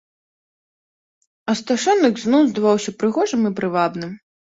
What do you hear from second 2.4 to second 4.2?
здаваўся прыгожым і прывабным.